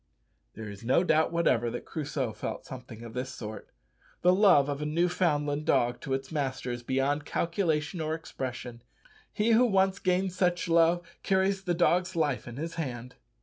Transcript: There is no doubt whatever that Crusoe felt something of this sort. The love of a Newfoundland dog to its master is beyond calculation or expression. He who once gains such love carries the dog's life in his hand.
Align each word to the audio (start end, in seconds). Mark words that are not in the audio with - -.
There 0.55 0.67
is 0.67 0.83
no 0.83 1.03
doubt 1.03 1.31
whatever 1.31 1.69
that 1.69 1.85
Crusoe 1.85 2.33
felt 2.33 2.65
something 2.65 3.03
of 3.03 3.13
this 3.13 3.29
sort. 3.29 3.69
The 4.23 4.33
love 4.33 4.67
of 4.67 4.81
a 4.81 4.85
Newfoundland 4.87 5.65
dog 5.67 6.01
to 6.01 6.15
its 6.15 6.31
master 6.31 6.71
is 6.71 6.81
beyond 6.81 7.23
calculation 7.23 8.01
or 8.01 8.15
expression. 8.15 8.81
He 9.31 9.51
who 9.51 9.63
once 9.67 9.99
gains 9.99 10.35
such 10.35 10.67
love 10.67 11.07
carries 11.21 11.65
the 11.65 11.75
dog's 11.75 12.15
life 12.15 12.47
in 12.47 12.55
his 12.55 12.73
hand. 12.81 13.13